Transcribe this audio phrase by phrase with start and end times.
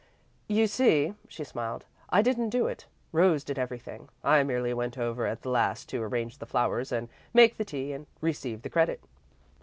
[0.47, 2.87] "You see," she smiled, "I didn't do it.
[3.11, 4.09] Rose did everything.
[4.23, 6.91] I merely went over at the last to arrange the flowers,
[7.35, 9.03] make the tea, and receive the credit."